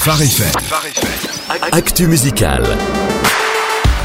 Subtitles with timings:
[0.00, 0.50] Phare FM.
[1.72, 2.62] Actu musical.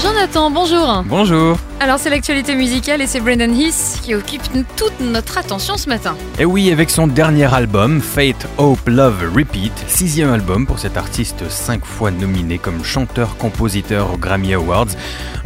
[0.00, 1.02] Jonathan, bonjour.
[1.04, 1.56] Bonjour.
[1.82, 4.42] Alors c'est l'actualité musicale et c'est Brendan Heath qui occupe
[4.76, 6.14] toute notre attention ce matin.
[6.38, 11.48] Et oui, avec son dernier album, Fate, Hope, Love, Repeat, sixième album pour cet artiste
[11.48, 14.88] cinq fois nominé comme chanteur-compositeur aux Grammy Awards.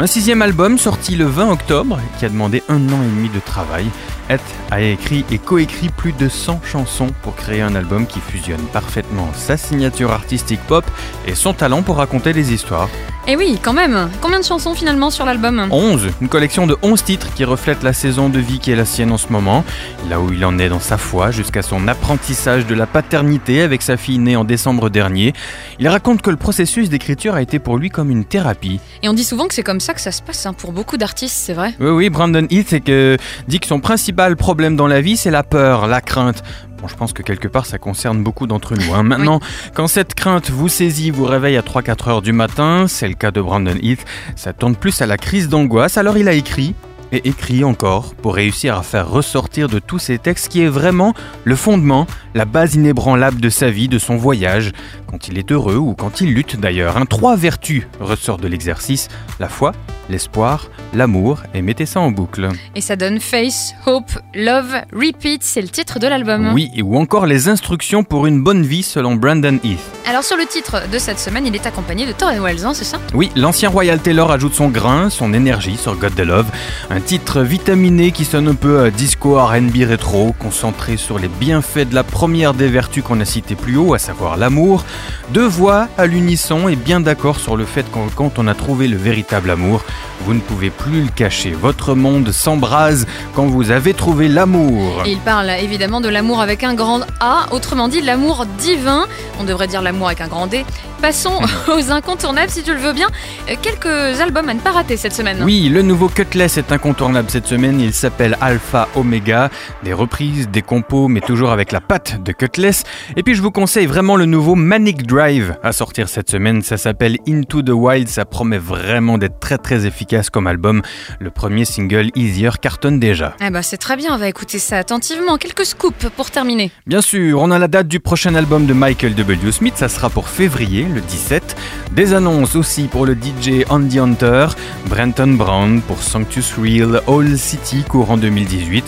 [0.01, 3.39] Un sixième album sorti le 20 octobre qui a demandé un an et demi de
[3.39, 3.87] travail.
[4.29, 4.41] Ed
[4.73, 9.29] a écrit et coécrit plus de 100 chansons pour créer un album qui fusionne parfaitement
[9.35, 10.85] sa signature artistique pop
[11.27, 12.89] et son talent pour raconter des histoires.
[13.27, 14.11] Et oui, quand même.
[14.21, 15.69] Combien de chansons finalement sur l'album?
[15.71, 18.87] 11, une collection de 11 titres qui reflète la saison de vie qui est la
[18.87, 19.63] sienne en ce moment,
[20.09, 23.83] là où il en est dans sa foi jusqu'à son apprentissage de la paternité avec
[23.83, 25.35] sa fille née en décembre dernier.
[25.79, 28.81] Il raconte que le processus d'écriture a été pour lui comme une thérapie.
[29.03, 30.97] Et on dit souvent que c'est comme ça que ça se passe hein, pour beaucoup
[30.97, 35.03] d'artistes, c'est vrai Oui, oui, Brandon Heath que, dit que son principal problème dans la
[35.03, 36.43] vie, c'est la peur, la crainte.
[36.89, 38.95] Je pense que quelque part ça concerne beaucoup d'entre nous.
[38.95, 39.03] Hein.
[39.03, 39.41] Maintenant,
[39.75, 43.31] quand cette crainte vous saisit, vous réveille à 3-4 heures du matin, c'est le cas
[43.31, 44.05] de Brandon Heath,
[44.37, 46.75] ça tourne plus à la crise d'angoisse, alors il a écrit
[47.13, 51.15] et écrit encore pour réussir à faire ressortir de tous ces textes qui est vraiment
[51.45, 54.73] le fondement, la base inébranlable de sa vie, de son voyage,
[55.07, 56.97] quand il est heureux ou quand il lutte d'ailleurs.
[56.97, 59.73] Un trois vertus ressortent de l'exercice, la foi,
[60.09, 62.49] l'espoir, l'amour, et mettez ça en boucle.
[62.75, 66.53] Et ça donne Face, Hope, Love, Repeat, c'est le titre de l'album.
[66.55, 69.81] Oui, ou encore les instructions pour une bonne vie selon Brandon Heath.
[70.07, 72.85] Alors sur le titre de cette semaine, il est accompagné de Torren Wells, hein, c'est
[72.85, 72.99] ça?
[73.15, 76.47] Oui, l'ancien Royal Taylor ajoute son grain, son énergie sur God the Love,
[76.91, 81.89] un titre vitaminé qui sonne un peu à disco R&B rétro, concentré sur les bienfaits
[81.89, 84.85] de la première des vertus qu'on a citées plus haut, à savoir l'amour.
[85.31, 88.89] Deux voix à l'unisson et bien d'accord sur le fait que quand on a trouvé
[88.89, 89.83] le véritable amour,
[90.21, 91.51] vous ne pouvez plus le cacher.
[91.51, 95.03] Votre monde s'embrase quand vous avez trouvé l'amour.
[95.07, 99.07] Il parle évidemment de l'amour avec un grand A, autrement dit l'amour divin.
[99.41, 100.65] On devrait dire l'amour avec un grand D.
[101.01, 103.09] Passons aux incontournables si tu le veux bien.
[103.51, 105.43] Euh, Quelques albums à ne pas rater cette semaine.
[105.45, 107.81] Oui, le nouveau Cutlass est incontournable cette semaine.
[107.81, 109.51] Il s'appelle Alpha Omega.
[109.83, 112.85] Des reprises, des compos, mais toujours avec la patte de Cutlass.
[113.17, 116.63] Et puis je vous conseille vraiment le nouveau Manic Drive à sortir cette semaine.
[116.63, 118.09] Ça s'appelle Into the Wild.
[118.09, 120.83] Ça promet vraiment d'être très très efficace comme album.
[121.21, 123.35] Le premier single Easier cartonne déjà.
[123.45, 125.37] Eh ben c'est très bien, on va écouter ça attentivement.
[125.37, 126.71] Quelques scoops pour terminer.
[126.87, 129.53] Bien sûr, on a la date du prochain album de Michael W.
[129.53, 131.57] Smith, ça sera pour février, le 17.
[131.93, 134.49] Des annonces aussi pour le DJ Andy Hunter,
[134.87, 138.85] Brenton Brown pour Sanctus Real, All City courant 2018.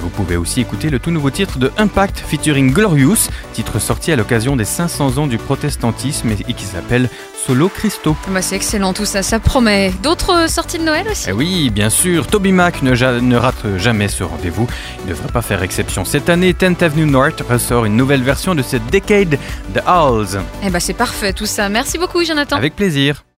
[0.00, 4.16] Vous pouvez aussi écouter le tout nouveau titre de Impact featuring Glorious, titre sorti à
[4.16, 7.08] l'occasion des 500 ans du protestantisme et qui s'appelle
[7.46, 8.16] Solo Christo.
[8.28, 9.92] Bah c'est excellent tout ça, ça promet.
[10.02, 11.26] D'autres sorties de Noël aussi?
[11.28, 14.66] Eh oui, bien sûr, Toby Mac ne, ja- ne rate jamais ce rendez-vous.
[15.00, 16.04] Il ne devrait pas faire exception.
[16.04, 19.38] Cette année, 10th Avenue North ressort une nouvelle version de cette Decade
[19.74, 20.40] The Owls.
[20.64, 21.68] Eh ben c'est parfait tout ça.
[21.68, 22.56] Merci beaucoup Jonathan.
[22.56, 23.26] Avec plaisir.